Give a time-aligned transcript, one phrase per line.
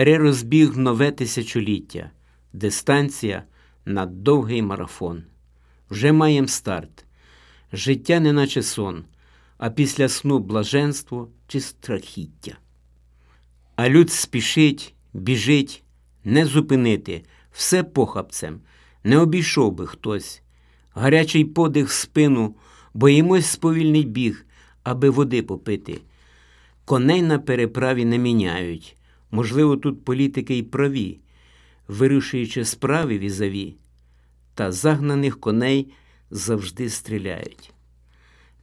[0.00, 2.10] Бере розбіг нове тисячоліття,
[2.52, 3.42] дистанція
[3.84, 5.22] на довгий марафон.
[5.90, 7.04] Вже маєм старт.
[7.72, 9.04] Життя неначе сон,
[9.58, 12.58] а після сну блаженство чи страхіття.
[13.76, 15.82] А люд спішить, біжить,
[16.24, 18.60] не зупинити, все похапцем,
[19.04, 20.42] не обійшов би хтось.
[20.94, 22.56] Гарячий подих в спину,
[22.94, 24.46] боїмось сповільний біг,
[24.82, 26.00] аби води попити.
[26.84, 28.96] Коней на переправі не міняють.
[29.30, 31.20] Можливо, тут політики й праві,
[31.88, 33.76] вирішуючи справи візаві,
[34.54, 35.92] та загнаних коней
[36.30, 37.72] завжди стріляють.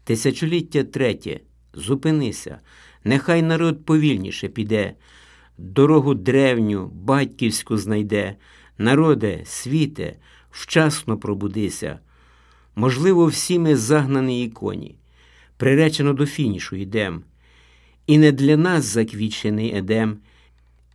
[0.04, 1.40] Тисячоліття третє,
[1.74, 2.60] зупинися,
[3.04, 4.94] нехай народ повільніше піде,
[5.58, 8.36] дорогу древню, батьківську знайде,
[8.78, 10.16] народе, світе,
[10.52, 12.00] вчасно пробудися.
[12.76, 14.96] Можливо, всі ми загнані і коні,
[15.58, 17.24] приречено до фінішу йдем.
[18.08, 20.18] І не для нас заквічений едем,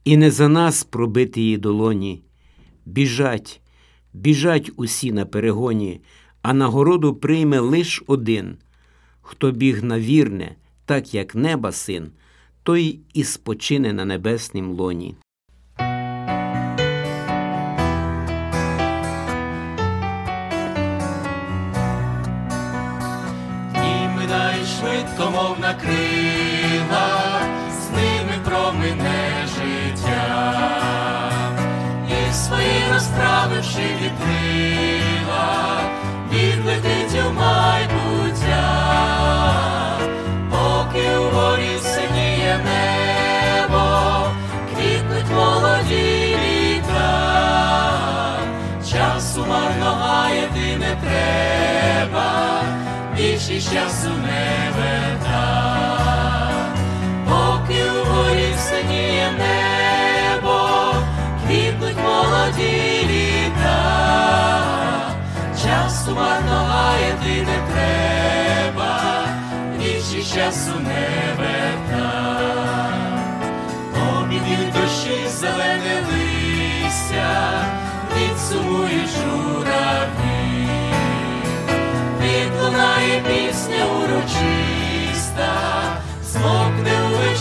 [0.04, 2.22] і не за нас пробити її долоні.
[2.86, 3.60] Біжать,
[4.12, 6.00] біжать усі на перегоні,
[6.42, 8.56] а нагороду прийме лиш один.
[9.20, 12.10] Хто біг на вірне, так як неба син,
[12.62, 15.16] той і спочине на небеснім лоні.
[33.02, 35.80] Розправивши вітрила,
[36.32, 38.68] відлетить у майбуття,
[40.50, 43.86] поки угорі синіє небо,
[44.70, 47.08] квітнуть молоді літа,
[48.90, 52.28] часу марно гаяти не треба,
[53.16, 55.31] більшість часу не верта,
[67.22, 69.26] гаяти не треба,
[69.78, 72.12] більшість часу не верта.
[74.18, 77.64] Обійдуть дощі зелене листя,
[78.16, 80.68] відсумують журавлі,
[82.20, 85.52] відлунає пісня урочиста,
[86.24, 87.32] змокне у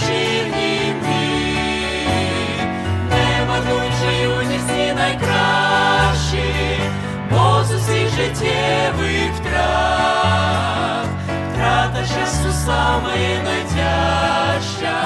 [8.21, 11.07] життєвих втрат,
[11.53, 14.97] втрата часу саме найтяжча,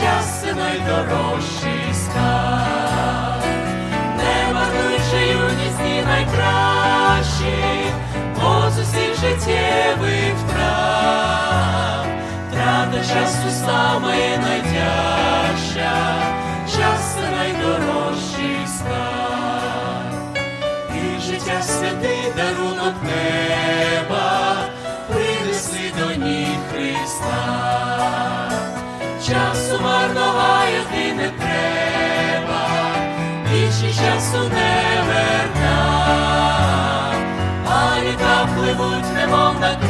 [0.00, 3.44] час це найдорожчий скарб.
[4.16, 4.98] Не марнуй
[5.32, 7.92] юність і найкращі,
[8.34, 12.06] бо з усіх життєвих втрат,
[12.50, 15.92] втрата часу саме найтяжча,
[16.66, 17.30] час це
[21.58, 24.56] І святий дарунок неба,
[25.08, 27.40] принесли до ніг Христа.
[29.26, 30.34] Часу марно
[30.92, 32.62] ти не треба,
[33.52, 35.76] більше часу не верта,
[37.66, 39.89] а літа пливуть, немов на крилах,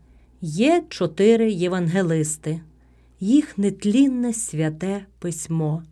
[0.41, 2.61] є чотири євангелисти,
[3.19, 5.83] їх нетлінне святе письмо.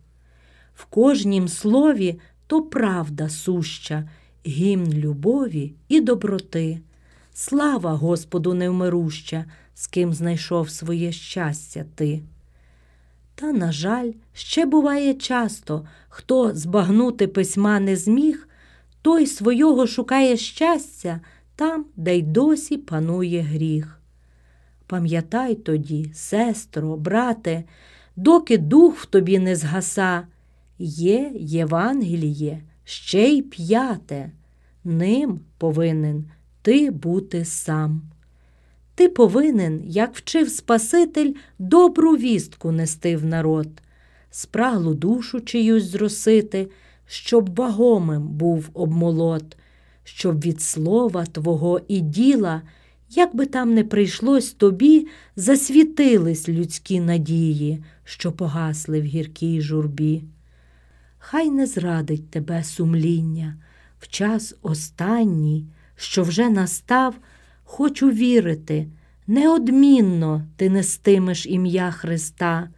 [0.74, 4.08] В кожнім слові то правда суща,
[4.46, 6.80] гімн любові і доброти.
[7.32, 12.22] Слава Господу невмируща, з ким знайшов своє щастя ти.
[13.34, 18.48] Та, на жаль, ще буває часто, хто збагнути письма не зміг,
[19.02, 21.20] той свого шукає щастя
[21.56, 23.99] там, де й досі панує гріх.
[24.90, 27.64] Пам'ятай тоді, сестро, брате,
[28.16, 30.26] доки дух в тобі не згаса,
[30.78, 34.30] є Євангеліє, ще й п'яте,
[34.84, 36.24] ним повинен
[36.62, 38.02] ти бути сам.
[38.94, 43.68] Ти повинен, як вчив Спаситель, добру вістку нести в народ,
[44.30, 46.70] спраглу душу чиюсь зросити,
[47.06, 49.56] щоб вагомим був обмолот,
[50.04, 52.62] щоб від слова Твого і діла,
[53.10, 60.24] як би там не прийшлось тобі, засвітились людські надії, що погасли в гіркій журбі.
[61.18, 63.56] Хай не зрадить тебе сумління
[63.98, 67.18] в час останній, що вже настав,
[67.64, 68.88] хочу вірити,
[69.26, 72.68] неодмінно ти нестимеш ім'я Христа,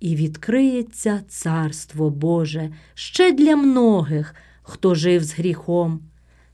[0.00, 6.00] і відкриється Царство Боже ще для многих, хто жив з гріхом.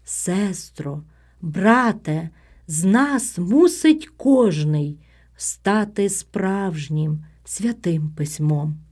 [0.04, 1.02] Сестро,
[1.40, 2.30] брате,
[2.66, 4.98] з нас мусить кожний
[5.36, 8.85] стати справжнім святим письмом.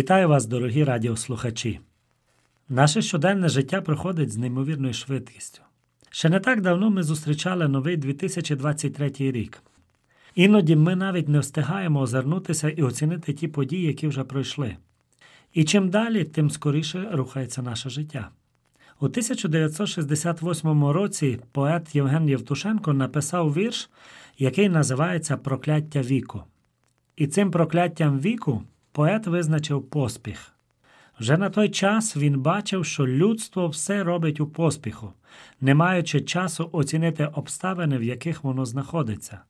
[0.00, 1.80] Вітаю вас, дорогі радіослухачі.
[2.68, 5.62] Наше щоденне життя проходить з неймовірною швидкістю.
[6.10, 9.62] Ще не так давно ми зустрічали новий 2023 рік.
[10.34, 14.76] Іноді ми навіть не встигаємо озирнутися і оцінити ті події, які вже пройшли.
[15.54, 18.28] І чим далі, тим скоріше рухається наше життя.
[19.00, 23.90] У 1968 році поет Євген Євтушенко написав вірш,
[24.38, 26.42] який називається Прокляття віку.
[27.16, 30.52] І цим прокляттям віку поет визначив поспіх.
[31.20, 35.12] Вже на той час він бачив, що людство все робить у поспіху,
[35.60, 39.40] не маючи часу оцінити обставини, в яких воно знаходиться,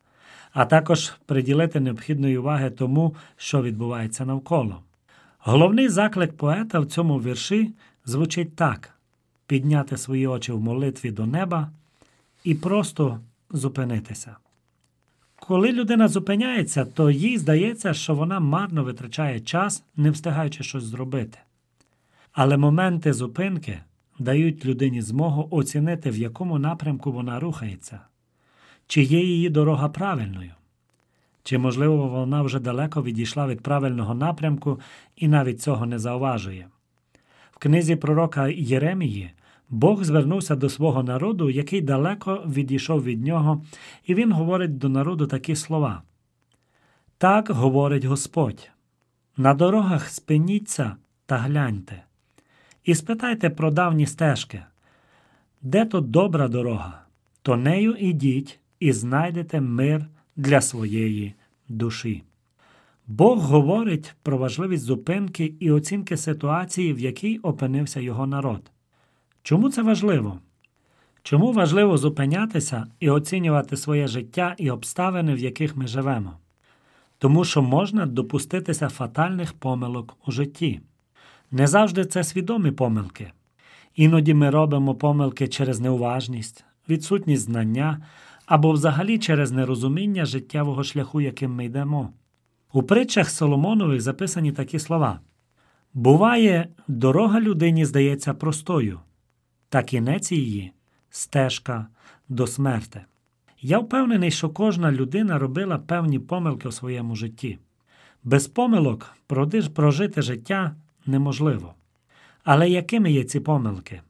[0.52, 4.82] а також приділити необхідної уваги тому, що відбувається навколо.
[5.38, 8.94] Головний заклик поета в цьому вірші звучить так:
[9.47, 11.70] підняти свої очі в молитві до неба
[12.44, 13.20] і просто
[13.50, 14.37] зупинитися.
[15.50, 21.38] Коли людина зупиняється, то їй здається, що вона марно витрачає час, не встигаючи щось зробити.
[22.33, 23.80] Але моменти зупинки
[24.19, 28.00] дають людині змогу оцінити, в якому напрямку вона рухається,
[28.86, 30.50] чи є її дорога правильною,
[31.43, 34.80] чи, можливо, вона вже далеко відійшла від правильного напрямку
[35.17, 36.67] і навіть цього не зауважує.
[37.50, 39.30] В книзі пророка Єремії
[39.71, 43.65] Бог звернувся до свого народу, який далеко відійшов від нього,
[44.04, 46.02] і він говорить до народу такі слова.
[47.19, 48.71] Так говорить Господь.
[49.37, 52.02] На дорогах спиніться та гляньте,
[52.85, 54.63] і спитайте про давні стежки.
[55.63, 57.02] Де то добра дорога,
[57.43, 60.06] то нею ідіть і знайдете мир
[60.37, 61.35] для своєї
[61.69, 62.23] душі.
[63.06, 68.71] Бог говорить про важливість зупинки і оцінки ситуації, в якій опинився його народ.
[69.42, 70.38] Чому це важливо?
[71.22, 76.32] Чому важливо зупинятися і оцінювати своє життя і обставини, в яких ми живемо?
[77.18, 80.80] Тому що можна допуститися фатальних помилок у житті.
[81.50, 83.32] Не завжди це свідомі помилки.
[83.96, 88.06] Іноді ми робимо помилки через неуважність, відсутність знання
[88.46, 92.12] або взагалі через нерозуміння життєвого шляху, яким ми йдемо.
[92.72, 95.20] У притчах Соломонових записані такі слова:
[95.94, 99.00] Буває, дорога людині здається простою,
[99.71, 100.73] та кінець її
[101.11, 101.87] стежка
[102.28, 103.04] до смерти.
[103.61, 107.59] Я впевнений, що кожна людина робила певні помилки у своєму житті.
[108.25, 109.17] Без помилок
[109.75, 110.75] прожити життя
[111.06, 111.75] неможливо.
[112.45, 114.00] Але якими є ці помилки?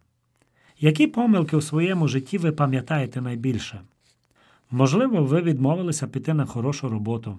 [0.79, 3.81] Які помилки у своєму житті ви пам'ятаєте найбільше?
[4.71, 7.39] Можливо, ви відмовилися піти на хорошу роботу.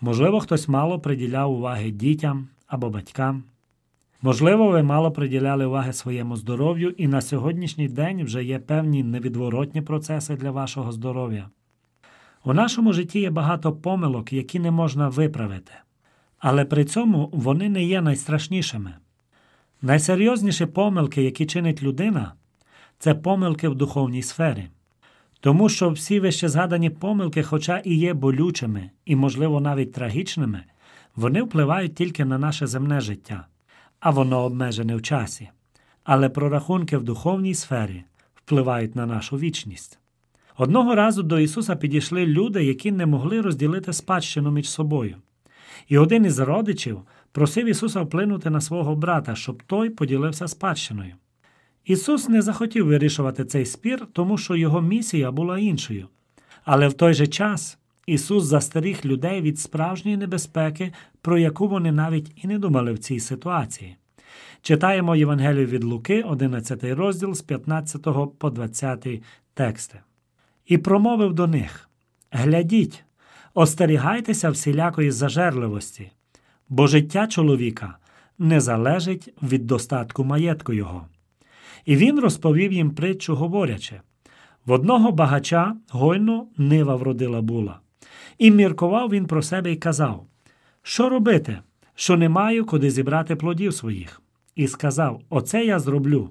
[0.00, 3.44] Можливо, хтось мало приділяв уваги дітям або батькам.
[4.22, 9.82] Можливо, ви мало приділяли уваги своєму здоров'ю, і на сьогоднішній день вже є певні невідворотні
[9.82, 11.50] процеси для вашого здоров'я.
[12.44, 15.72] У нашому житті є багато помилок, які не можна виправити,
[16.38, 18.94] але при цьому вони не є найстрашнішими.
[19.82, 22.34] Найсерйозніші помилки, які чинить людина,
[22.98, 24.68] це помилки в духовній сфері.
[25.40, 30.64] Тому що всі вище згадані помилки, хоча і є болючими і, можливо, навіть трагічними,
[31.16, 33.46] вони впливають тільки на наше земне життя,
[34.00, 35.48] а воно обмежене в часі.
[36.04, 39.98] Але прорахунки в духовній сфері впливають на нашу вічність.
[40.56, 45.16] Одного разу до Ісуса підійшли люди, які не могли розділити спадщину між собою.
[45.88, 51.14] І один із родичів просив Ісуса вплинути на свого брата, щоб той поділився спадщиною.
[51.84, 56.08] Ісус не захотів вирішувати цей спір, тому що його місія була іншою.
[56.64, 57.78] Але в той же час
[58.10, 63.20] Ісус застеріг людей від справжньої небезпеки, про яку вони навіть і не думали в цій
[63.20, 63.96] ситуації.
[64.62, 68.06] Читаємо Євангелію від Луки, 11 розділ з 15
[68.38, 69.08] по 20
[69.54, 70.00] тексти.
[70.66, 71.88] І промовив до них:
[72.30, 73.04] Глядіть,
[73.54, 76.10] остерігайтеся всілякої зажерливості,
[76.68, 77.96] бо життя чоловіка
[78.38, 81.06] не залежить від достатку маєтку його.
[81.84, 84.00] І він розповів їм притчу, говорячи:
[84.66, 87.80] в одного багача гойно нива вродила була.
[88.40, 90.26] І міркував він про себе і казав:
[90.82, 91.58] Що робити,
[91.94, 94.22] що не маю куди зібрати плодів своїх?
[94.54, 96.30] І сказав: Оце я зроблю.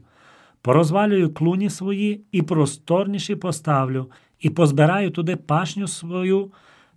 [0.62, 6.52] Порозвалюю клуні свої і просторніші поставлю, і позбираю туди пашню свою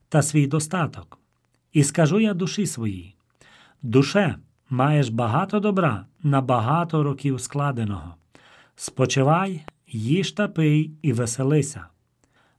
[0.09, 1.19] та свій достаток.
[1.73, 3.15] І скажу я душі своїй:
[3.83, 4.37] Душе,
[4.71, 8.15] маєш багато добра на багато років складеного.
[8.77, 11.87] Спочивай, їж та пий і веселися.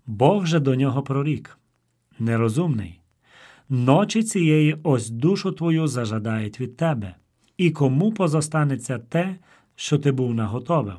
[0.05, 1.57] Бог же до нього прорік.
[2.23, 2.99] Нерозумний.
[3.69, 7.15] Ночі цієї ось душу твою зажадають від тебе,
[7.57, 9.35] і кому позостанеться те,
[9.75, 10.95] що ти був наготовив.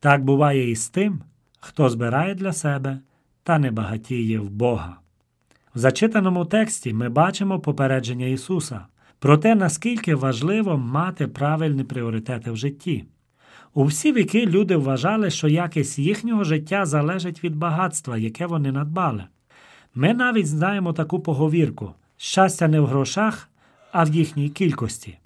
[0.00, 1.20] Так буває і з тим,
[1.60, 2.98] хто збирає для себе
[3.42, 4.96] та не багатіє в Бога.
[5.74, 8.86] В зачитаному тексті ми бачимо попередження Ісуса
[9.18, 13.04] про те, наскільки важливо мати правильні пріоритети в житті.
[13.74, 19.24] У всі віки люди вважали, що якість їхнього життя залежить від багатства, яке вони надбали.
[20.00, 23.48] Ми навіть знаємо таку поговірку щастя не в грошах,
[23.92, 25.18] а в їхній кількості.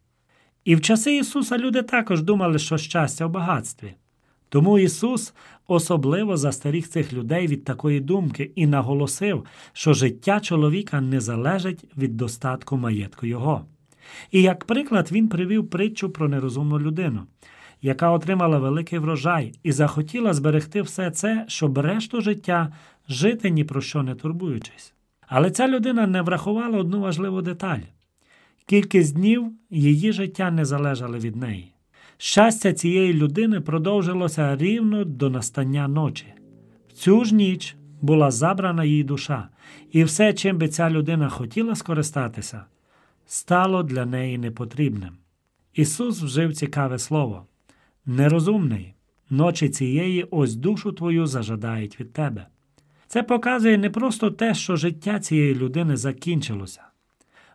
[0.65, 3.95] І в часи Ісуса люди також думали, що щастя в багатстві.
[4.49, 5.35] Тому Ісус
[5.67, 12.17] особливо застеріг цих людей від такої думки і наголосив, що життя чоловіка не залежить від
[12.17, 13.65] достатку маєтку його.
[14.31, 17.23] І як приклад він привів притчу про нерозумну людину,
[17.83, 22.73] яка отримала великий врожай і захотіла зберегти все це, щоб решту життя
[23.09, 24.95] жити ні про що не турбуючись.
[25.27, 27.81] Але ця людина не врахувала одну важливу деталь.
[28.67, 31.73] Кількість днів її життя не залежали від неї.
[32.17, 36.27] Щастя цієї людини продовжилося рівно до настання ночі.
[36.89, 39.49] В цю ж ніч була забрана її душа,
[39.93, 42.65] і все, чим би ця людина хотіла скористатися,
[43.27, 45.17] стало для неї непотрібним.
[45.75, 47.47] Ісус вжив цікаве слово
[48.07, 48.95] нерозумний,
[49.31, 52.47] ночі цієї ось душу твою зажадають від тебе.
[53.13, 56.83] Це показує не просто те, що життя цієї людини закінчилося,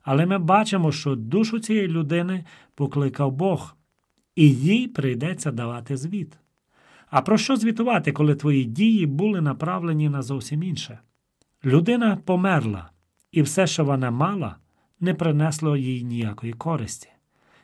[0.03, 3.75] але ми бачимо, що душу цієї людини покликав Бог,
[4.35, 6.37] і їй прийдеться давати звіт.
[7.09, 10.99] А про що звітувати, коли твої дії були направлені на зовсім інше?
[11.65, 12.89] Людина померла,
[13.31, 14.55] і все, що вона мала,
[14.99, 17.09] не принесло їй ніякої користі.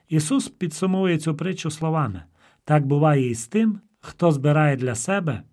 [0.10, 2.24] Ісус підсумує цю притчу словами
[2.66, 5.44] так буває і з тим, хто збирає для себе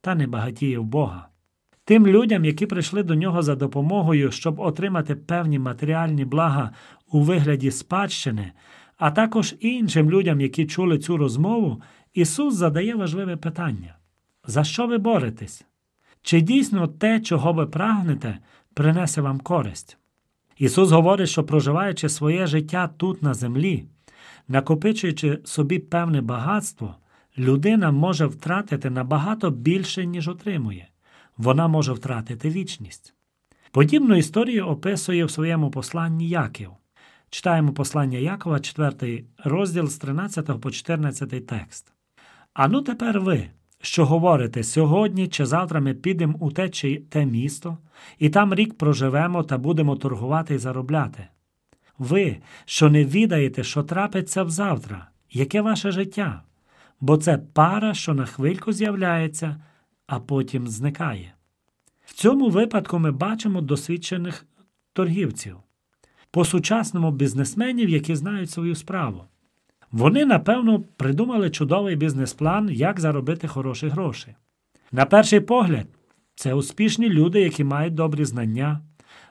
[0.00, 1.28] та не багатіє в Бога.
[1.84, 6.70] Тим людям, які прийшли до нього за допомогою, щоб отримати певні матеріальні блага
[7.10, 8.52] у вигляді спадщини,
[8.96, 11.82] а також іншим людям, які чули цю розмову,
[12.14, 13.96] Ісус задає важливе питання:
[14.46, 15.64] за що ви боретесь?
[16.22, 18.38] Чи дійсно те, чого ви прагнете,
[18.74, 19.98] принесе вам користь?
[20.58, 23.84] Ісус говорить, що проживаючи своє життя тут на землі,
[24.48, 26.94] накопичуючи собі певне багатство,
[27.38, 30.88] людина може втратити набагато більше, ніж отримує.
[31.36, 33.14] Вона може втратити вічність.
[33.70, 36.70] Подібну історію описує в своєму посланні Яків.
[37.30, 41.92] Читаємо послання Якова, 4 розділ з 13 по 14 текст.
[42.52, 47.26] А ну тепер ви, що говорите, сьогодні чи завтра ми підемо у те чи те
[47.26, 47.78] місто,
[48.18, 51.26] і там рік проживемо та будемо торгувати і заробляти.
[51.98, 56.42] Ви, що не відаєте, що трапиться взавтра, яке ваше життя,
[57.00, 59.60] бо це пара, що на хвильку з'являється,
[60.06, 61.34] а потім зникає.
[62.04, 64.46] В цьому випадку ми бачимо досвідчених
[64.92, 65.56] торгівців,
[66.30, 69.24] по-сучасному бізнесменів, які знають свою справу.
[69.90, 74.34] Вони, напевно, придумали чудовий бізнес-план, як заробити хороші гроші.
[74.92, 75.86] На перший погляд,
[76.34, 78.80] це успішні люди, які мають добрі знання,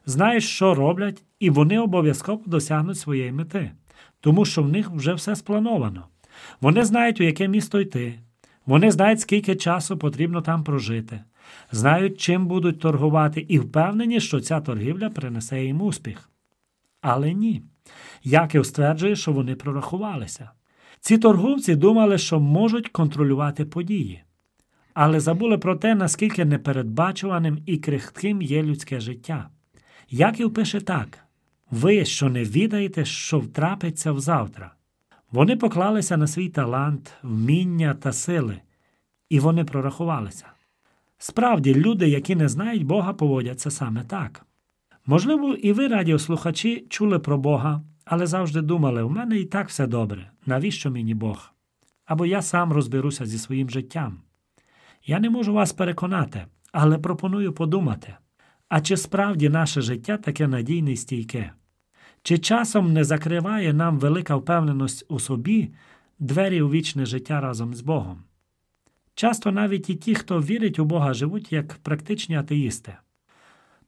[0.05, 3.71] знають, що роблять, і вони обов'язково досягнуть своєї мети,
[4.19, 6.07] тому що в них вже все сплановано.
[6.61, 8.19] Вони знають, у яке місто йти,
[8.65, 11.19] вони знають, скільки часу потрібно там прожити,
[11.71, 16.29] знають, чим будуть торгувати, і впевнені, що ця торгівля принесе їм успіх.
[17.01, 17.63] Але ні.
[18.23, 20.49] Яків стверджує, що вони прорахувалися.
[20.99, 24.23] Ці торговці думали, що можуть контролювати події,
[24.93, 29.49] але забули про те, наскільки непередбачуваним і крихким є людське життя.
[30.09, 31.19] Яків пише так:
[31.71, 34.73] ви, що не відаєте, що втрапиться взавтра.
[35.33, 38.59] Вони поклалися на свій талант, вміння та сили,
[39.29, 40.45] і вони прорахувалися.
[41.17, 44.45] Справді, люди, які не знають Бога, поводяться саме так.
[45.05, 49.87] Можливо, і ви, радіослухачі, чули про Бога, але завжди думали, у мене і так все
[49.87, 51.53] добре, навіщо мені Бог?
[52.05, 54.21] Або я сам розберуся зі своїм життям.
[55.05, 58.15] Я не можу вас переконати, але пропоную подумати,
[58.69, 61.51] а чи справді наше життя таке надійне і стійке?
[62.23, 65.73] Чи часом не закриває нам велика впевненість у собі
[66.19, 68.23] двері у вічне життя разом з Богом?
[69.15, 72.95] Часто навіть і ті, хто вірить у Бога, живуть як практичні атеїсти.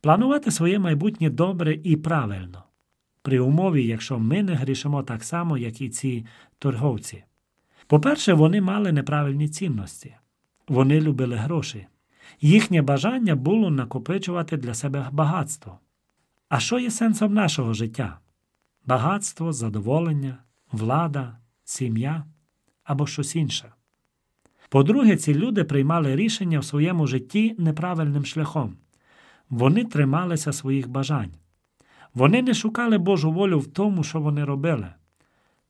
[0.02, 2.64] Планувати своє майбутнє добре і правильно,
[3.22, 6.26] при умові, якщо ми не грішимо так само, як і ці
[6.60, 7.24] торговці.
[7.88, 10.16] По-перше, вони мали неправильні цінності,
[10.68, 11.88] вони любили гроші.
[12.42, 15.80] Їхнє бажання було накопичувати для себе багатство.
[16.50, 18.20] А що є сенсом нашого життя?
[18.88, 20.38] Багатство, задоволення,
[20.72, 22.26] влада, сім'я
[22.84, 23.74] або щось інше.
[24.70, 28.78] По-друге, ці люди приймали рішення в своєму житті неправильним шляхом.
[29.50, 31.32] Вони трималися своїх бажань.
[32.14, 34.88] Вони не шукали Божу волю в тому, що вони робили.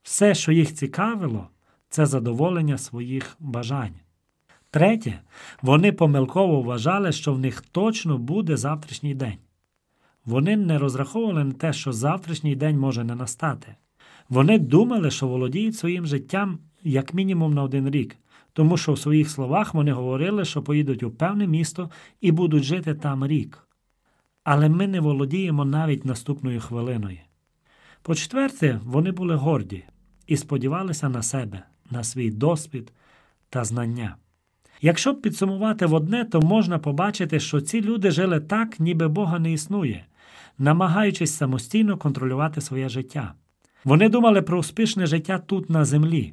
[0.02, 1.48] Все, що їх цікавило,
[1.88, 3.94] це задоволення своїх бажань.
[4.70, 5.20] Третє,
[5.62, 9.38] вони помилково вважали, що в них точно буде завтрашній день.
[10.26, 13.74] Вони не розраховували на те, що завтрашній день може не настати.
[14.28, 18.16] Вони думали, що володіють своїм життям як мінімум на один рік,
[18.52, 22.94] тому що в своїх словах вони говорили, що поїдуть у певне місто і будуть жити
[22.94, 23.68] там рік.
[24.44, 27.18] Але ми не володіємо навіть наступною хвилиною.
[28.02, 29.84] По-четверте, вони були горді
[30.26, 32.92] і сподівалися на себе, на свій досвід
[33.50, 34.16] та знання.
[34.80, 39.52] Якщо підсумувати в одне, то можна побачити, що ці люди жили так, ніби Бога не
[39.52, 40.06] існує,
[40.58, 43.34] намагаючись самостійно контролювати своє життя.
[43.84, 46.32] Вони думали про успішне життя тут на землі,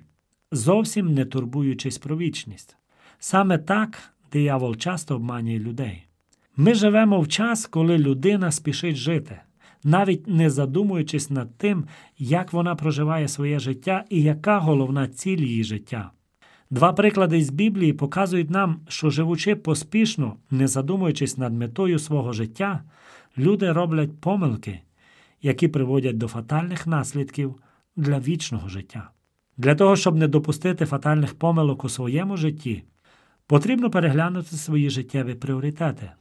[0.51, 2.77] зовсім не турбуючись про вічність.
[3.19, 6.07] Саме так диявол часто обманює людей.
[6.55, 9.39] Ми живемо в час, коли людина спішить жити,
[9.83, 11.85] навіть не задумуючись над тим,
[12.17, 16.11] як вона проживає своє життя і яка головна ціль її життя.
[16.69, 22.83] Два приклади з Біблії показують нам, що живучи поспішно, не задумуючись над метою свого життя,
[23.37, 24.81] люди роблять помилки,
[25.41, 27.55] які приводять до фатальних наслідків
[27.95, 29.09] для вічного життя.
[29.57, 32.83] Для того, щоб не допустити фатальних помилок у своєму житті,
[33.47, 36.11] потрібно переглянути свої життєві пріоритети,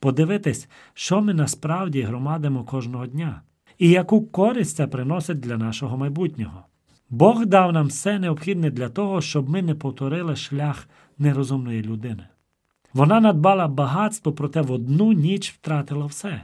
[0.00, 3.42] подивитись, що ми насправді громадимо кожного дня,
[3.78, 6.64] і яку користь це приносить для нашого майбутнього.
[7.10, 12.26] Бог дав нам все необхідне для того, щоб ми не повторили шлях нерозумної людини.
[12.94, 16.40] Вона надбала багатство, проте в одну ніч втратила все,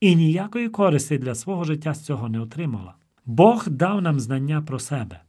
[0.00, 2.94] і ніякої користі для свого життя з цього не отримала.
[3.26, 5.20] Бог дав нам знання про себе.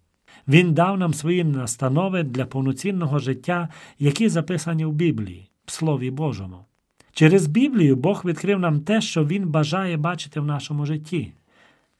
[0.47, 6.57] Він дав нам свої настанови для повноцінного життя, які записані в Біблії, в Слові Божому.
[7.11, 11.33] Через Біблію Бог відкрив нам те, що Він бажає бачити в нашому житті.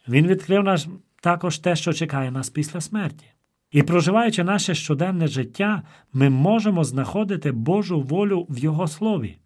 [0.07, 0.77] Він відкрив нам
[1.21, 3.25] також те, що чекає нас після смерті.
[3.73, 5.81] І проживаючи наше щоденне життя,
[6.13, 9.38] ми можемо знаходити Божу волю в Його Слові.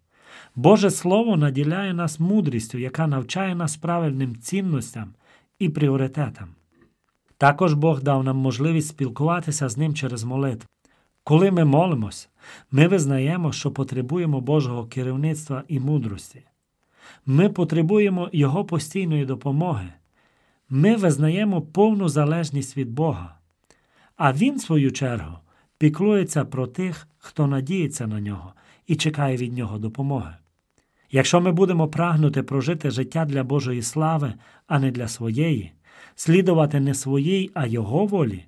[0.56, 5.14] Боже Слово наділяє нас мудрістю, яка навчає нас правильним цінностям
[5.58, 6.48] і пріоритетам.
[7.38, 10.68] Також Бог дав нам можливість спілкуватися з Ним через молитву.
[11.24, 12.28] Коли ми молимось,
[12.70, 16.42] ми визнаємо, що потребуємо Божого керівництва і мудрості.
[17.26, 19.88] Ми потребуємо Його постійної допомоги.
[20.70, 23.37] Ми визнаємо повну залежність від Бога.
[24.18, 25.38] А Він, в свою чергу,
[25.78, 28.52] піклується про тих, хто надіється на нього
[28.86, 30.34] і чекає від нього допомоги.
[31.10, 34.34] Якщо ми будемо прагнути прожити життя для Божої слави,
[34.66, 35.72] а не для своєї,
[36.14, 38.44] слідувати не своїй, а Його волі,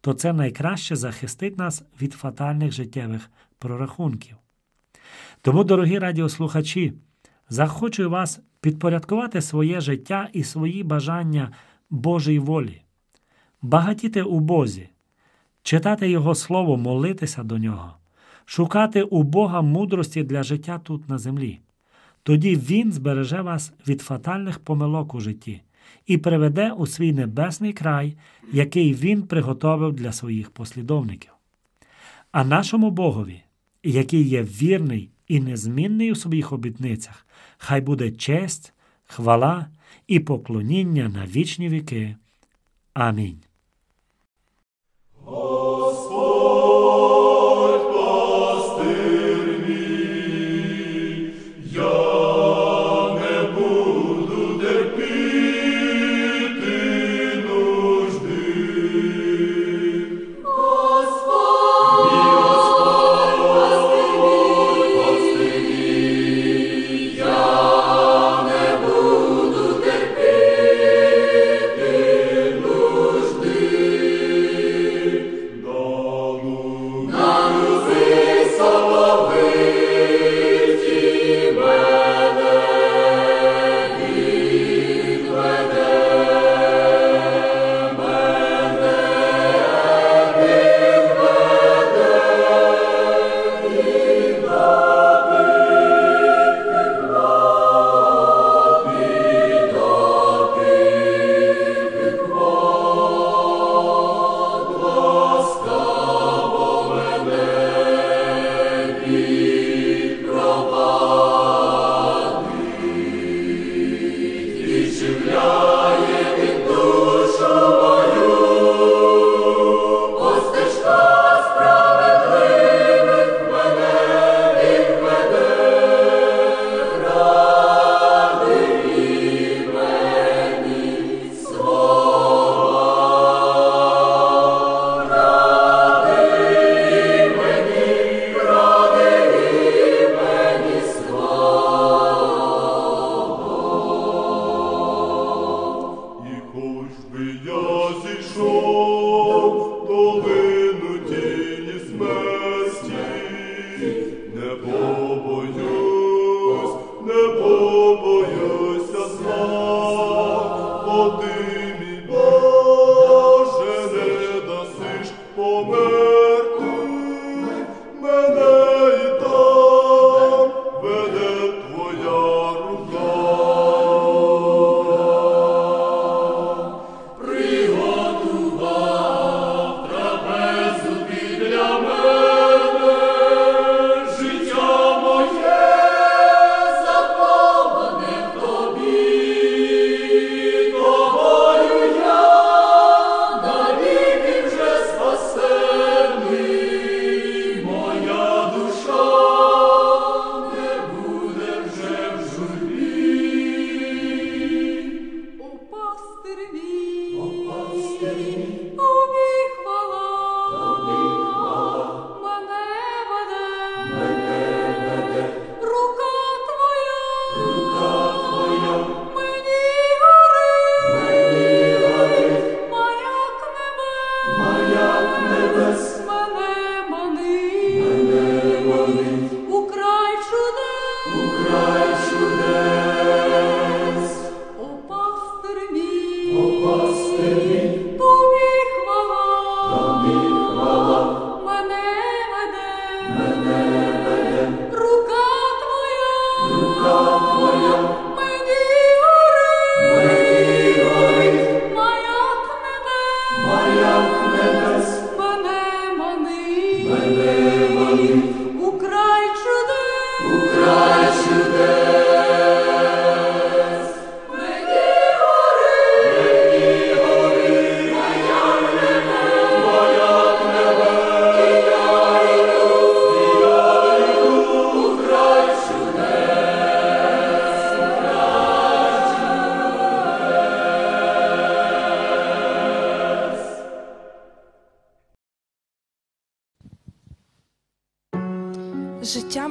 [0.00, 4.36] то це найкраще захистить нас від фатальних життєвих прорахунків.
[5.42, 6.92] Тому, дорогі радіослухачі,
[7.48, 11.50] захочу вас підпорядкувати своє життя і свої бажання
[11.90, 12.82] Божій волі,
[13.62, 14.88] багатіти у Бозі,
[15.64, 17.96] читати Його Слово, молитися до Нього,
[18.44, 21.60] шукати у Бога мудрості для життя тут на землі.
[22.22, 25.62] Тоді Він збереже вас від фатальних помилок у житті
[26.06, 28.16] і приведе у свій небесний край,
[28.52, 31.32] який Він приготовив для своїх послідовників.
[32.32, 33.42] А нашому Богові,
[33.82, 37.26] який є вірний і незмінний у своїх обітницях,
[37.58, 38.72] хай буде честь,
[39.06, 39.66] хвала
[40.06, 42.16] і поклоніння на вічні віки.
[42.94, 43.40] Амінь.
[45.26, 45.63] Господь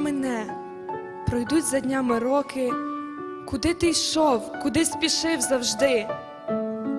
[0.03, 0.57] мине,
[1.27, 2.71] пройдуть за днями роки,
[3.45, 6.07] куди ти йшов, куди спішив завжди,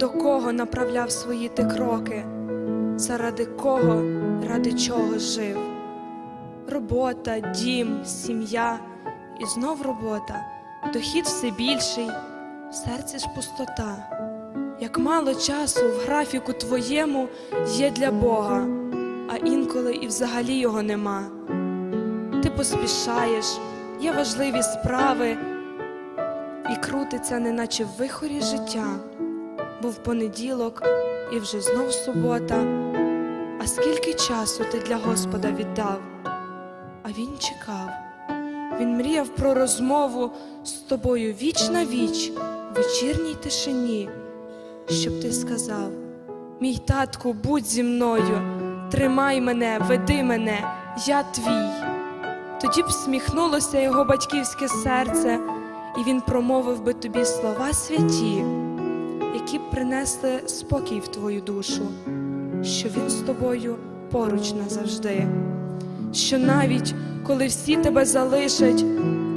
[0.01, 2.25] до кого направляв свої ти кроки,
[2.97, 4.03] заради кого,
[4.49, 5.59] ради чого жив.
[6.69, 8.79] Робота, дім, сім'я.
[9.41, 10.47] І знов робота,
[10.93, 12.09] дохід все більший,
[12.71, 13.97] в серці ж пустота.
[14.81, 17.29] Як мало часу в графіку твоєму
[17.77, 18.67] є для Бога,
[19.29, 21.23] а інколи і взагалі його нема.
[22.57, 23.59] Поспішаєш,
[24.01, 25.37] є важливі справи,
[26.71, 28.87] і крутиться, неначе в вихорі життя.
[29.83, 30.83] Був понеділок,
[31.33, 32.65] і вже знов субота.
[33.61, 36.01] А скільки часу ти для Господа віддав?
[37.03, 37.89] А він чекав.
[38.81, 40.31] Він мріяв про розмову
[40.65, 44.11] з тобою віч на віч, в вечірній тишині,
[44.89, 45.91] щоб ти сказав:
[46.61, 48.43] Мій татку, будь зі мною,
[48.91, 50.59] тримай мене, веди мене,
[51.07, 52.04] я твій.
[52.65, 55.39] Тоді б сміхнулося його батьківське серце,
[56.01, 58.45] і він промовив би тобі слова святі,
[59.35, 61.83] які б принесли спокій в твою душу,
[62.63, 63.77] що він з тобою
[64.11, 65.27] поруч назавжди
[66.13, 66.95] що навіть
[67.27, 68.85] коли всі тебе залишать,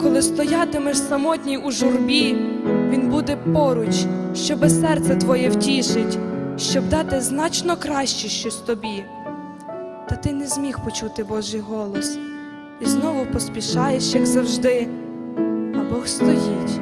[0.01, 2.36] коли стоятимеш самотній у журбі,
[2.89, 3.95] він буде поруч,
[4.36, 6.17] щоби серце твоє втішить,
[6.57, 9.03] щоб дати значно краще щось тобі.
[10.09, 12.17] Та ти не зміг почути Божий голос,
[12.82, 14.88] і знову поспішаєш, як завжди.
[15.75, 16.80] А Бог стоїть,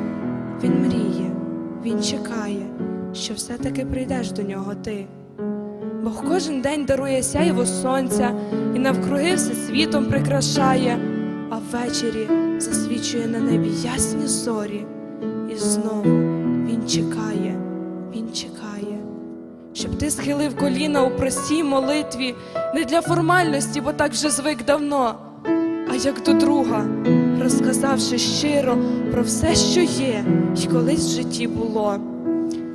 [0.64, 1.32] Він мріє,
[1.86, 2.66] Він чекає,
[3.14, 5.06] що все-таки прийдеш до нього ти.
[6.04, 8.32] Бог кожен день дарує сяйво сонця
[8.76, 10.98] і навкруги все світом прикрашає,
[11.50, 12.28] а ввечері
[12.60, 14.86] засвічує на небі ясні зорі.
[15.52, 16.02] І знову
[16.68, 17.60] він чекає,
[18.16, 19.00] він чекає,
[19.74, 22.36] щоб ти схилив коліна у простій молитві,
[22.76, 25.16] не для формальності, бо так вже звик давно,
[25.96, 26.86] як до друга,
[27.42, 28.78] розказавши щиро
[29.12, 30.26] про все, що є,
[30.58, 32.00] й колись в житті було,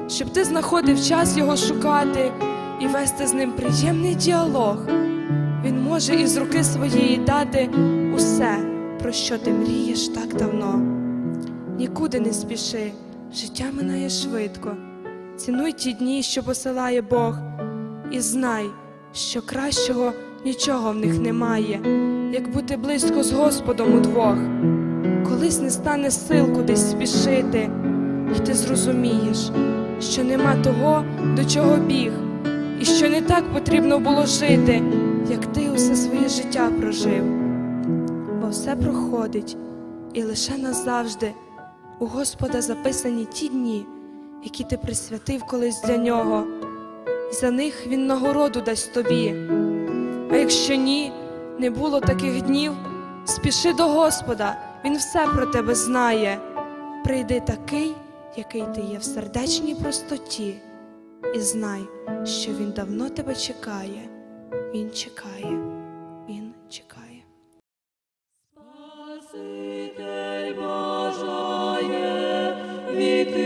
[0.08, 2.32] щоб ти знаходив час його шукати
[2.80, 4.76] і вести з ним приємний діалог.
[5.64, 7.70] Він може із руки своєї дати
[8.14, 8.58] усе,
[9.02, 10.80] про що ти мрієш так давно.
[11.78, 12.92] Нікуди не спіши,
[13.34, 14.76] життя минає швидко.
[15.36, 17.38] Цінуй ті дні, що посилає Бог,
[18.10, 18.66] і знай,
[19.12, 20.12] що кращого
[20.44, 21.80] нічого в них немає,
[22.32, 24.36] як бути близько з Господом удвох.
[25.28, 27.70] Колись не стане сил кудись спішити,
[28.36, 29.50] і ти зрозумієш,
[30.00, 31.04] що нема того,
[31.36, 32.12] до чого біг
[32.80, 34.82] і що не так потрібно було жити,
[35.30, 37.24] як ти усе своє життя прожив.
[38.40, 39.56] Бо все проходить,
[40.12, 41.32] і лише назавжди
[41.98, 43.86] у Господа записані ті дні,
[44.44, 46.44] які ти присвятив колись для нього,
[47.30, 49.34] і за них Він нагороду дасть тобі.
[50.32, 51.12] А якщо ні,
[51.58, 52.72] не було таких днів,
[53.24, 56.38] спіши до Господа, Він все про тебе знає.
[57.04, 57.94] Прийди такий,
[58.36, 60.54] який ти є в сердечній простоті
[61.34, 61.80] і знай,
[62.24, 64.08] що він давно тебе чекає.
[64.74, 65.58] Він чекає,
[66.28, 67.22] він чекає.
[69.26, 72.56] Спаситель бажає
[72.94, 73.39] війти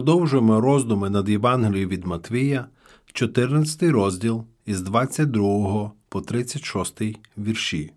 [0.00, 2.66] Продовжуємо роздуми над Євангелією від Матвія,
[3.12, 7.02] 14 розділ із 22 по 36
[7.38, 7.92] вірші.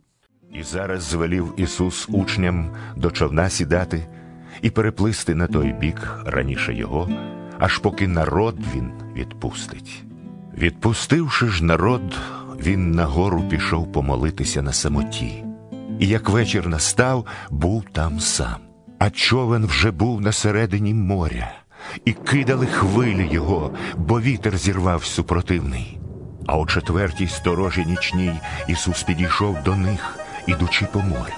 [0.54, 4.08] І зараз звелів Ісус учням до човна сідати
[4.62, 7.10] і переплисти на той бік раніше його,
[7.60, 10.04] аж поки народ він відпустить.
[10.58, 12.18] Відпустивши ж народ,
[12.60, 15.44] він на гору пішов помолитися на самоті.
[16.00, 18.56] І як вечір настав, був там сам.
[19.00, 21.52] А човен вже був на середині моря,
[22.06, 26.00] і кидали хвилі його, бо вітер зірвав супротивний.
[26.48, 28.34] А о четвертій сторожі нічній
[28.68, 31.34] Ісус підійшов до них, ідучи по морю.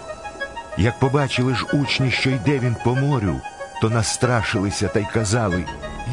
[0.78, 3.42] Як побачили ж учні, що йде він по морю,
[3.82, 5.66] то настрашилися та й казали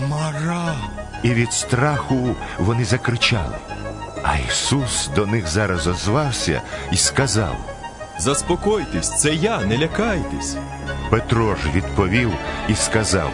[0.09, 0.75] Мара.
[1.23, 3.57] І від страху вони закричали.
[4.23, 6.63] А Ісус до них зараз озвався
[6.93, 7.57] і сказав.
[8.19, 10.57] Заспокойтесь, це я, не лякайтесь.
[11.11, 12.33] Петро ж відповів
[12.69, 13.31] і сказав: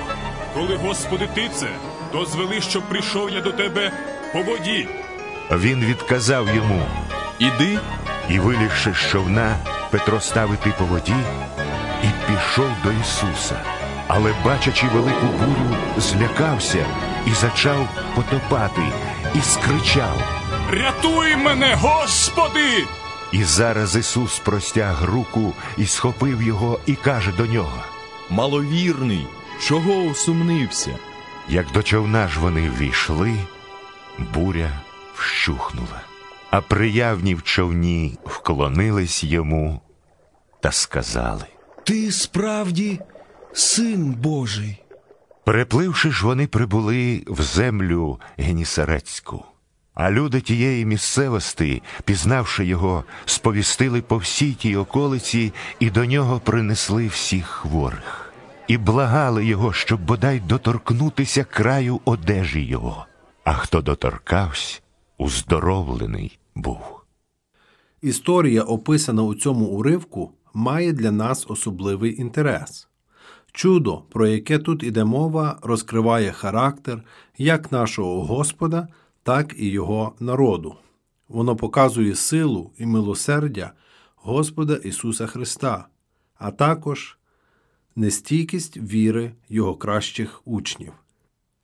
[0.54, 1.66] Коли Господи ти це,
[2.12, 3.92] то звели, щоб прийшов я до тебе
[4.32, 4.88] по воді.
[5.50, 6.82] Він відказав йому,
[7.38, 7.78] Іди,
[8.28, 9.56] і вилізши з човна,
[9.90, 11.14] Петро став іти по воді
[12.02, 13.60] і пішов до Ісуса.
[14.08, 16.86] Але, бачачи велику бурю, злякався
[17.26, 18.82] і зачав потопати,
[19.34, 20.22] і скричав.
[20.70, 22.84] Рятуй мене, Господи!
[23.32, 27.82] І зараз Ісус простяг руку і схопив його, і каже до нього.
[28.30, 29.26] маловірний,
[29.60, 30.98] чого усумнився?
[31.48, 33.34] Як до човна ж вони ввійшли,
[34.34, 34.80] буря
[35.14, 36.00] вщухнула,
[36.50, 39.80] а приявні в човні вклонились йому
[40.60, 41.44] та сказали.
[41.84, 43.00] Ти справді
[43.52, 44.82] син Божий.
[45.44, 49.44] Перепливши ж, вони прибули в землю Генісарецьку.
[49.94, 57.06] А люди тієї місцевості, пізнавши його, сповістили по всій тій околиці і до нього принесли
[57.06, 58.27] всіх хворих,
[58.68, 63.06] і благали його, щоб бодай доторкнутися краю одежі його.
[63.44, 64.80] А хто доторкався,
[65.18, 66.80] уздоровлений був.
[68.02, 72.88] Історія, описана у цьому уривку, має для нас особливий інтерес.
[73.52, 77.02] Чудо, про яке тут іде мова, розкриває характер
[77.38, 78.88] як нашого Господа,
[79.22, 80.74] так і Його народу.
[81.28, 83.72] Воно показує силу і милосердя
[84.16, 85.86] Господа Ісуса Христа,
[86.38, 87.17] а також
[87.98, 90.92] нестійкість віри Його кращих учнів.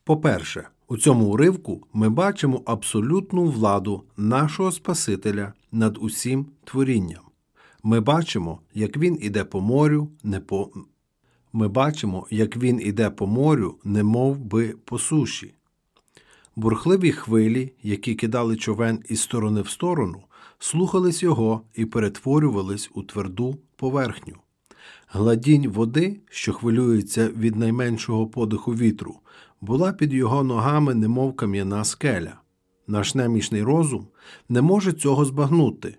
[0.03, 7.21] По-перше, у цьому уривку ми бачимо абсолютну владу нашого Спасителя над усім творінням.
[7.83, 10.71] Ми бачимо, як він іде по морю, не по
[11.53, 15.53] ми бачимо, як він іде по морю, не мов би по суші.
[16.55, 20.23] Бурхливі хвилі, які кидали човен із сторони в сторону,
[20.59, 24.35] слухались його і перетворювались у тверду поверхню.
[25.17, 29.19] Гладінь води, що хвилюється від найменшого подиху вітру,
[29.61, 32.33] була під його ногами, немов кам'яна скеля.
[32.87, 34.07] Наш немічний розум
[34.49, 35.97] не може цього збагнути.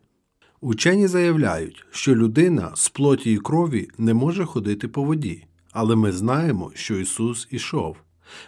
[0.61, 6.12] Учені заявляють, що людина з плоті і крові не може ходити по воді, але ми
[6.12, 7.97] знаємо, що Ісус ішов.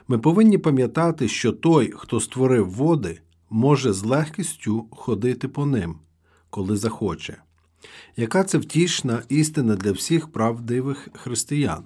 [0.09, 5.97] Ми повинні пам'ятати, що той, хто створив води, може з легкістю ходити по ним,
[6.51, 7.43] коли захоче.
[8.17, 11.85] Яка це втішна істина для всіх правдивих християн?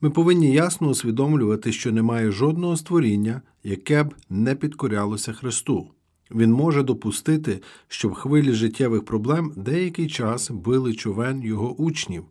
[0.00, 5.90] Ми повинні ясно усвідомлювати, що немає жодного створіння, яке б не підкорялося Христу.
[6.30, 12.24] Він може допустити, щоб хвилі життєвих проблем деякий час били човен його учнів,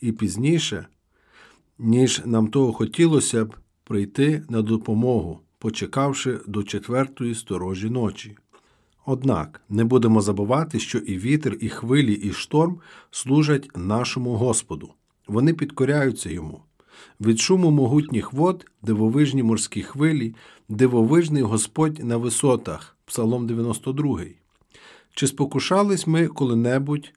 [0.00, 0.86] і пізніше,
[1.78, 8.36] ніж нам того хотілося б, прийти на допомогу, почекавши до четвертої сторожі ночі.
[9.06, 12.80] Однак не будемо забувати, що і вітер, і хвилі, і шторм
[13.10, 14.90] служать нашому Господу.
[15.28, 16.60] Вони підкоряються йому.
[17.20, 20.34] Від шуму могутніх вод, дивовижні морські хвилі,
[20.68, 24.20] дивовижний Господь на висотах, Псалом 92.
[25.14, 27.12] Чи спокушались ми коли-небудь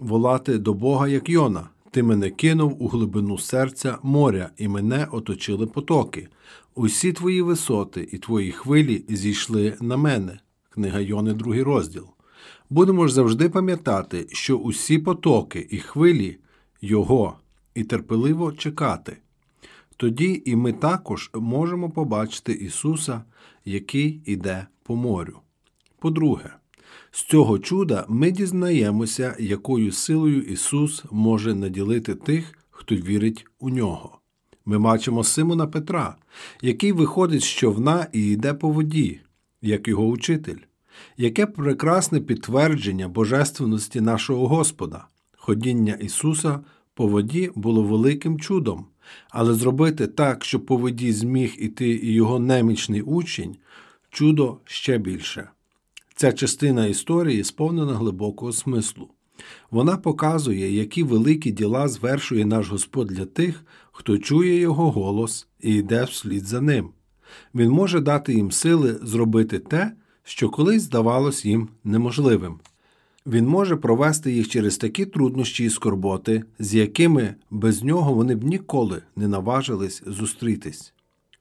[0.00, 1.68] волати до Бога, як Йона?
[1.90, 6.28] Ти мене кинув у глибину серця моря, і мене оточили потоки.
[6.74, 10.38] Усі твої висоти і твої хвилі зійшли на мене.
[10.74, 12.06] Книга Йони, другий розділ.
[12.70, 16.38] Будемо ж завжди пам'ятати, що усі потоки і хвилі
[16.80, 17.36] Його
[17.74, 19.16] і терпеливо чекати.
[19.96, 23.22] Тоді і ми також можемо побачити Ісуса,
[23.64, 25.38] який іде по морю.
[25.98, 26.54] По-друге,
[27.10, 34.18] з цього чуда ми дізнаємося, якою силою Ісус може наділити тих, хто вірить у нього.
[34.64, 36.16] Ми бачимо Симона Петра,
[36.62, 39.20] який виходить з човна і йде по воді,
[39.62, 40.58] як його учитель.
[41.16, 45.06] Яке прекрасне підтвердження божественності нашого Господа.
[45.36, 46.60] Ходіння Ісуса
[46.94, 48.86] по воді було великим чудом,
[49.30, 53.56] Але зробити так, щоб по воді зміг іти і його немічний учень
[54.10, 55.48] чудо ще більше.
[56.14, 59.08] Ця частина історії сповнена глибокого смислу.
[59.70, 65.74] Вона показує, які великі діла звершує наш Господь для тих, хто чує Його голос і
[65.74, 66.90] йде вслід за ним.
[67.54, 69.92] Він може дати їм сили зробити те,
[70.24, 72.58] що колись здавалось їм неможливим.
[73.26, 78.44] Він може провести їх через такі труднощі і скорботи, з якими без нього вони б
[78.44, 80.94] ніколи не наважились зустрітись.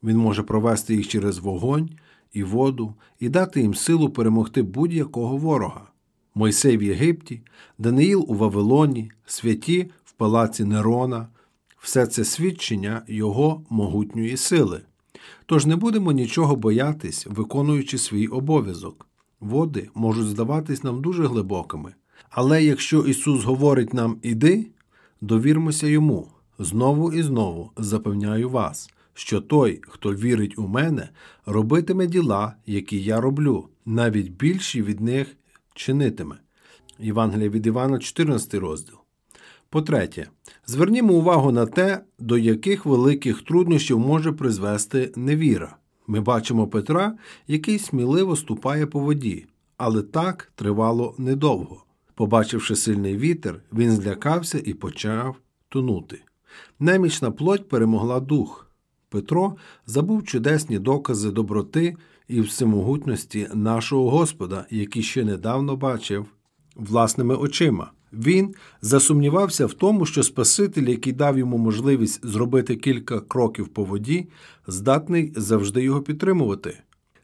[0.04, 1.89] Він може провести їх через вогонь
[2.34, 5.88] і воду і дати їм силу перемогти будь-якого ворога.
[6.36, 7.42] Мойсей в Єгипті,
[7.78, 11.28] Даниїл у Вавилоні, святі в палаці Нерона
[11.82, 14.82] все це свідчення його могутньої сили.
[15.46, 19.08] Тож не будемо нічого боятись, виконуючи свій обов'язок.
[19.39, 21.94] Води можуть здаватись нам дуже глибокими.
[22.30, 24.68] Але якщо Ісус говорить нам іди,
[25.22, 26.28] довірмося йому.
[26.60, 31.10] Знову і знову запевняю вас, що той, хто вірить у мене,
[31.46, 35.36] робитиме діла, які я роблю, навіть більші від них
[35.74, 36.36] чинитиме.
[37.00, 39.01] Євангелія від Івана, 14 розділ.
[39.72, 40.28] По-третє,
[40.66, 45.78] звернімо увагу на те, до яких великих труднощів може призвести невіра.
[46.08, 47.14] Ми бачимо Петра,
[47.48, 49.46] який сміливо ступає по воді,
[49.78, 51.84] але так тривало недовго.
[52.16, 55.36] Побачивши сильний вітер, він злякався і почав
[55.70, 56.22] тонути.
[56.80, 58.72] Немічна плоть перемогла дух.
[59.10, 59.56] Петро
[59.86, 61.96] забув чудесні докази доброти
[62.28, 66.26] і всемогутності нашого Господа, які ще недавно бачив
[66.76, 67.92] власними очима.
[68.14, 74.28] Він засумнівався в тому, що Спаситель, який дав йому можливість зробити кілька кроків по воді,
[74.68, 76.78] здатний завжди його підтримувати.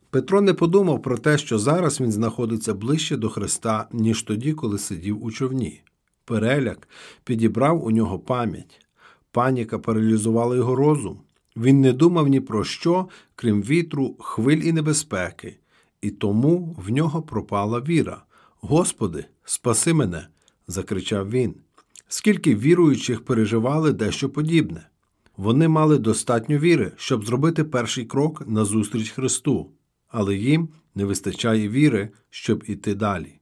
[0.09, 4.77] Петро не подумав про те, що зараз він знаходиться ближче до Христа, ніж тоді, коли
[4.77, 5.81] сидів у човні.
[6.25, 6.87] Переляк
[7.23, 8.85] підібрав у нього пам'ять.
[9.31, 11.19] Паніка паралізувала його розум.
[11.57, 15.57] Він не думав ні про що, крім вітру, хвиль і небезпеки,
[16.01, 18.23] і тому в нього пропала віра.
[18.61, 20.27] Господи, спаси мене!
[20.67, 21.55] Закричав він.
[22.07, 24.87] Скільки віруючих переживали дещо подібне.
[25.37, 29.71] Вони мали достатньо віри, щоб зробити перший крок назустріч Христу,
[30.07, 33.39] але їм не вистачає віри, щоб іти далі.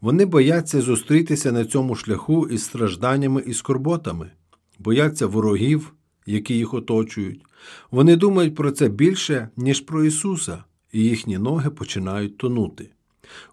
[0.00, 4.30] Вони бояться зустрітися на цьому шляху із стражданнями і скорботами,
[4.78, 5.92] бояться ворогів,
[6.26, 7.44] які їх оточують.
[7.90, 12.90] Вони думають про це більше, ніж про Ісуса, і їхні ноги починають тонути.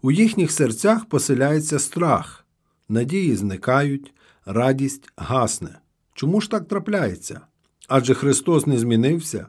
[0.02, 2.43] У їхніх серцях поселяється страх,
[2.90, 4.14] надії зникають,
[4.46, 5.80] радість гасне.
[6.14, 7.42] Чому ж так трапляється?
[7.88, 9.48] Адже Христос не змінився,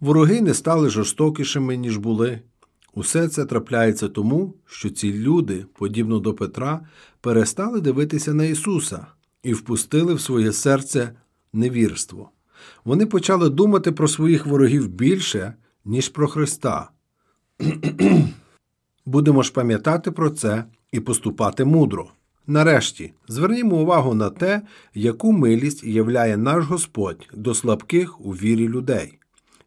[0.00, 2.40] вороги не стали жорстокішими, ніж були.
[2.94, 6.80] Усе це трапляється тому, що ці люди, подібно до Петра,
[7.20, 9.06] перестали дивитися на Ісуса
[9.42, 11.12] і впустили в своє серце
[11.52, 12.30] невірство.
[12.84, 15.54] Вони почали думати про своїх ворогів більше,
[15.84, 16.90] ніж про Христа.
[19.06, 22.10] Будемо ж пам'ятати про це і поступати мудро.
[22.46, 24.62] Нарешті, звернімо увагу на те,
[24.94, 29.18] яку милість являє наш Господь до слабких у вірі людей.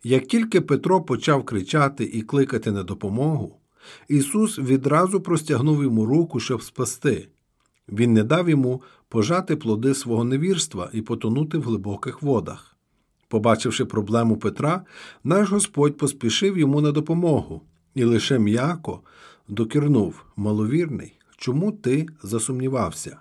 [0.04, 3.56] Як тільки Петро почав кричати і кликати на допомогу,
[4.08, 7.28] Ісус відразу простягнув йому руку, щоб спасти.
[7.90, 12.78] Він не дав йому пожати плоди свого невірства і потонути в глибоких водах.
[13.28, 14.86] Побачивши проблему Петра,
[15.24, 17.62] наш Господь поспішив йому на допомогу
[17.96, 19.02] і лише м'яко
[19.48, 23.18] докірнув маловірний, чому ти засумнівався.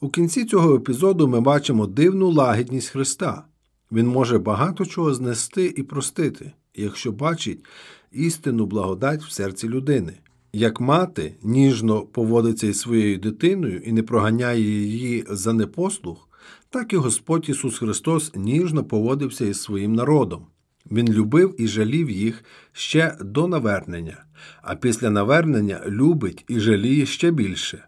[0.00, 3.44] У кінці цього епізоду ми бачимо дивну лагідність Христа.
[3.92, 7.64] Він може багато чого знести і простити, якщо бачить
[8.12, 10.12] істинну благодать в серці людини.
[10.52, 16.28] Як мати ніжно поводиться із своєю дитиною і не проганяє її за непослух,
[16.70, 20.46] так і Господь Ісус Христос ніжно поводився із своїм народом.
[20.90, 24.24] Він любив і жалів їх ще до навернення,
[24.62, 27.84] а після навернення любить і жаліє ще більше.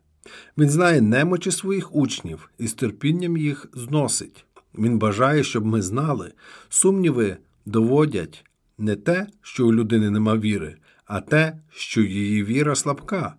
[0.59, 4.47] Він знає немочі своїх учнів і з терпінням їх зносить.
[4.79, 6.33] Він бажає, щоб ми знали,
[6.69, 7.37] сумніви
[7.67, 8.45] доводять
[8.79, 10.77] не те, що у людини нема віри,
[11.07, 13.35] а те, що її віра слабка.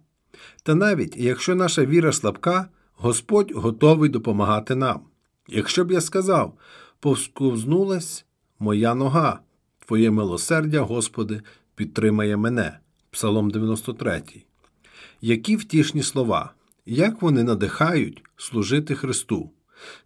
[0.64, 5.00] Та навіть якщо наша віра слабка, Господь готовий допомагати нам.
[5.48, 6.58] Якщо б я сказав,
[7.00, 8.25] повсковзнулась
[8.60, 9.40] моя нога,
[9.86, 11.42] Твоє милосердя, Господи,
[11.76, 12.80] підтримає мене.
[13.12, 14.22] Псалом 93.
[15.22, 16.54] Які втішні слова,
[16.86, 19.50] як вони надихають служити Христу?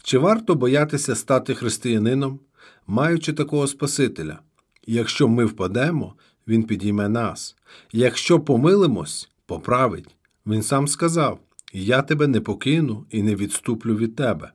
[0.04, 2.40] Чи варто боятися стати християнином,
[2.88, 4.40] маючи такого Спасителя?
[4.88, 6.14] Якщо ми впадемо,
[6.48, 7.56] Він підійме нас.
[7.92, 10.16] Якщо помилимось, поправить.
[10.46, 11.40] Він сам сказав:
[11.74, 14.52] Я тебе не покину і не відступлю від тебе.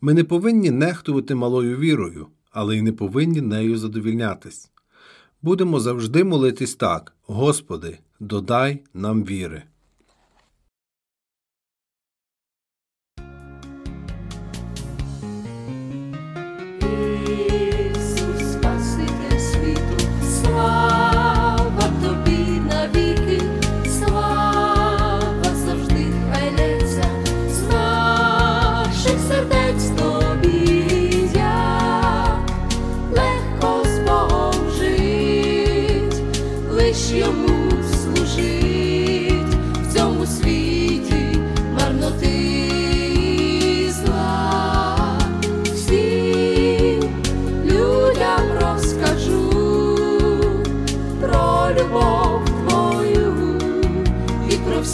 [0.00, 2.26] Ми не повинні нехтувати малою вірою,
[2.58, 4.70] але й не повинні нею задовільнятись.
[5.42, 9.62] Будемо завжди молитись так: Господи, додай нам віри.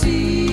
[0.07, 0.44] І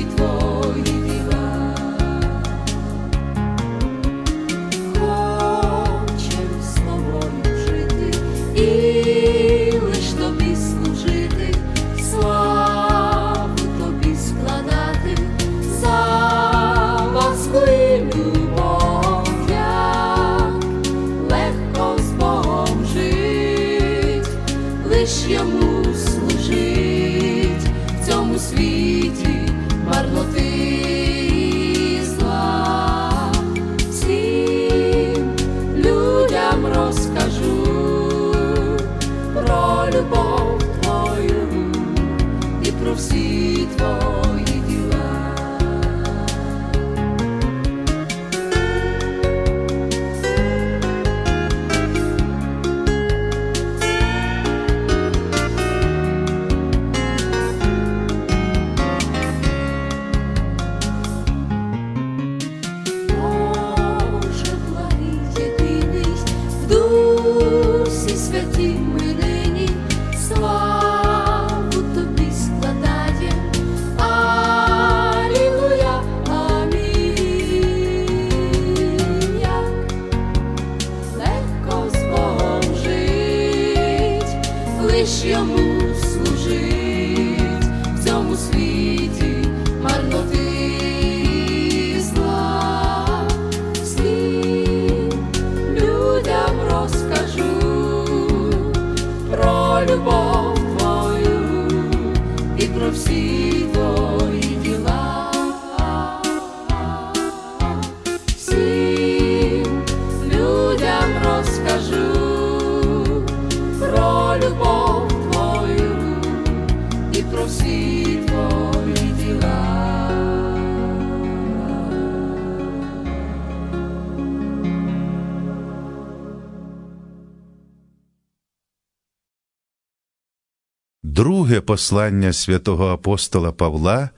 [131.52, 134.10] Друге послання святого апостола Павла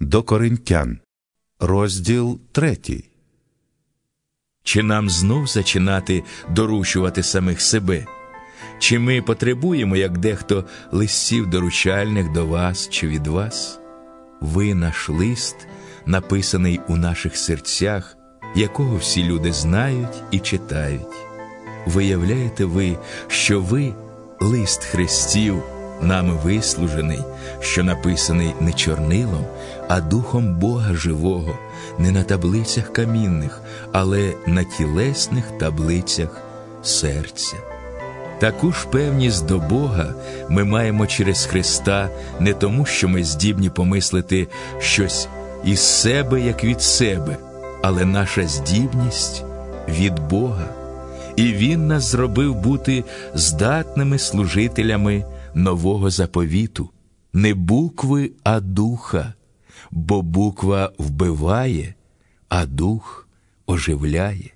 [0.00, 0.98] до Коринтян,
[1.60, 3.04] розділ третій.
[4.64, 8.06] Чи нам знов зачинати доручувати самих себе?
[8.78, 13.78] Чи ми потребуємо, як дехто листів доручальних до вас чи від вас?
[14.40, 15.56] Ви наш лист,
[16.06, 18.16] написаний у наших серцях,
[18.54, 21.16] якого всі люди знають і читають.
[21.86, 23.94] Виявляєте ви, що ви
[24.40, 25.62] лист Христів,
[26.02, 27.20] нами вислужений,
[27.60, 29.44] що написаний не чорнилом,
[29.88, 31.58] а духом Бога живого,
[31.98, 33.60] не на таблицях камінних,
[33.92, 36.40] але на тілесних таблицях
[36.82, 37.56] серця.
[38.40, 40.14] Таку ж певність до Бога
[40.48, 42.08] ми маємо через Христа
[42.40, 44.48] не тому, що ми здібні помислити
[44.78, 45.28] щось
[45.64, 47.36] із себе, як від себе,
[47.82, 49.44] але наша здібність
[49.88, 50.68] від Бога.
[51.36, 55.24] І Він нас зробив бути здатними служителями
[55.54, 56.90] нового заповіту,
[57.32, 59.34] не букви, а духа,
[59.90, 61.94] бо буква вбиває,
[62.48, 63.28] а дух
[63.66, 64.50] оживляє.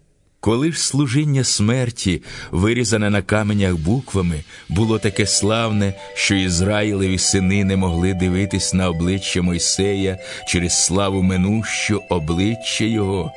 [0.45, 7.76] Коли ж служіння смерті, вирізане на каменях буквами, було таке славне, що Ізраїлеві сини не
[7.76, 10.18] могли дивитись на обличчя Мойсея
[10.49, 13.32] через славу минущу обличчя його,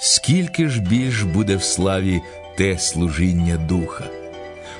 [0.00, 2.20] скільки ж більш буде в славі
[2.56, 4.17] те служіння духа?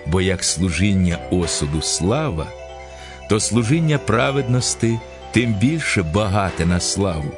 [0.07, 2.47] Бо як служіння осуду слава,
[3.29, 4.99] то служіння праведності
[5.31, 7.33] тим більше багате на славу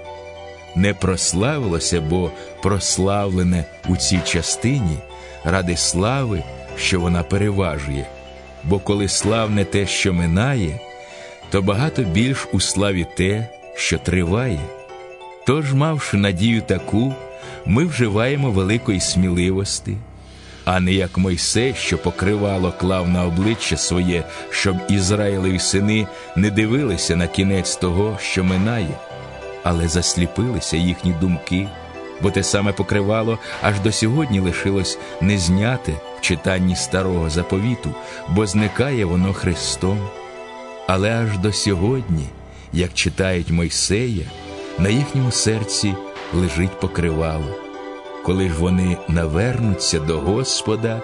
[0.74, 2.30] не прославилося, бо
[2.62, 4.98] прославлене у цій частині
[5.44, 6.42] ради слави,
[6.76, 8.06] що вона переважує.
[8.64, 10.80] Бо коли славне те, що минає,
[11.50, 14.60] то багато більш у славі те, що триває.
[15.46, 17.14] Тож, мавши надію таку,
[17.66, 19.96] ми вживаємо великої сміливості,
[20.72, 26.06] а не як Мойсей, що покривало клав на обличчя своє, щоб Ізраїлеві сини
[26.36, 28.98] не дивилися на кінець того, що минає,
[29.62, 31.68] але засліпилися їхні думки,
[32.22, 37.94] бо те саме покривало аж до сьогодні лишилось не зняте в читанні старого заповіту,
[38.28, 40.08] бо зникає воно Христом.
[40.86, 42.26] Але аж до сьогодні,
[42.72, 44.24] як читають Мойсея,
[44.78, 45.94] на їхньому серці
[46.34, 47.69] лежить покривало.
[48.24, 51.00] Коли ж вони навернуться до Господа,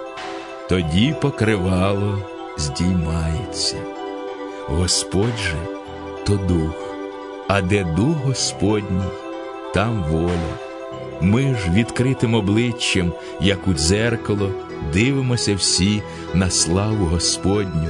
[0.69, 2.19] тоді покривало
[2.57, 3.77] здіймається.
[4.69, 5.57] Господь же
[6.27, 6.95] то дух,
[7.49, 9.11] а де дух Господній,
[9.75, 10.57] там воля.
[11.21, 14.51] Ми ж відкритим обличчям, як у дзеркало,
[14.93, 16.03] дивимося всі
[16.35, 17.89] на славу Господню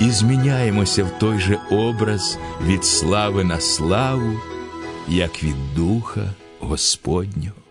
[0.00, 4.32] і зміняємося в той же образ від слави на славу,
[5.08, 7.63] як від Духа Господнього.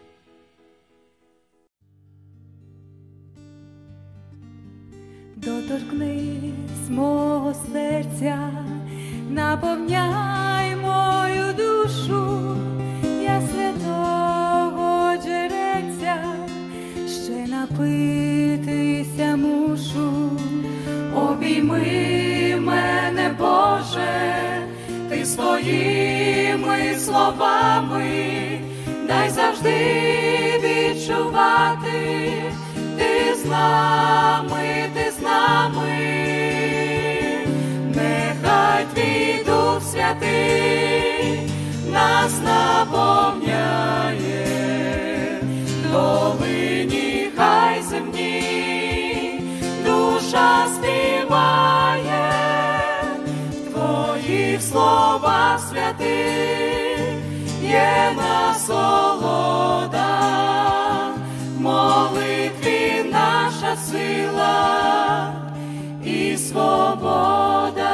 [5.45, 8.37] Доторкнись мого серця,
[9.29, 12.55] наповняй мою душу,
[13.21, 16.15] я святого джерельця,
[17.07, 20.31] ще напитися мушу,
[21.15, 24.37] обійми мене, Боже,
[25.09, 28.59] ти своїми словами,
[29.07, 29.75] дай завжди
[30.63, 32.52] відчувати, ти
[33.43, 35.97] з нами, ти з нами,
[37.95, 41.49] нехай твій Дух Святий
[41.91, 43.01] нас наповняє,
[45.91, 49.41] долині хай земні,
[49.85, 52.31] душа співає,
[53.71, 56.99] твоїх словах святих
[57.61, 60.09] є насолода,
[61.59, 62.62] молитві
[63.63, 65.33] наша сила
[66.05, 67.93] і свобода.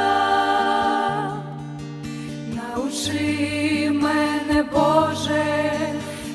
[2.54, 5.72] Научи мене, Боже,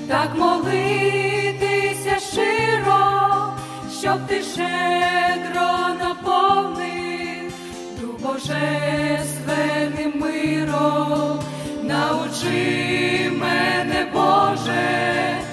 [0.08, 3.54] так молитися щиро,
[4.02, 5.70] щоб ти щедро
[6.00, 7.52] наповнив
[8.24, 11.40] божественним миром.
[11.84, 15.45] Научи мене, Боже,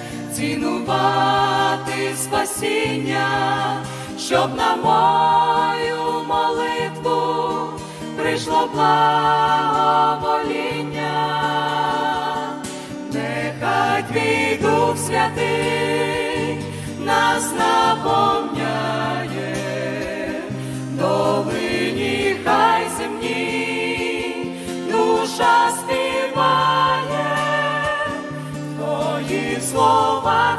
[0.43, 3.27] цінувати спасіння,
[4.19, 7.69] щоб на мою молитву
[8.17, 9.53] прийшло благовоління,
[13.13, 16.57] нехай твій Дух Святий
[17.05, 18.75] нас наповняє,
[20.91, 24.35] долині хай земні,
[24.91, 26.12] душа співає,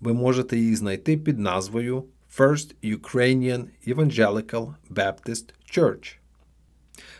[0.00, 2.04] Ви можете їх знайти під назвою
[2.38, 5.44] First Ukrainian Evangelical Baptist
[5.76, 6.16] Church.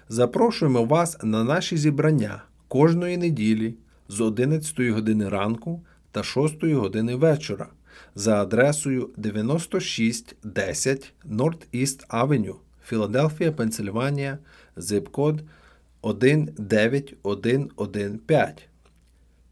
[0.09, 3.75] Запрошуємо вас на наші зібрання кожної неділі
[4.09, 7.67] з 11 години ранку та 6 години вечора
[8.15, 12.55] за адресою 9610 North East Avenue,
[12.85, 14.39] Філадельфія, Пенсильванія,
[14.77, 15.43] зип-код
[16.03, 18.68] 19115.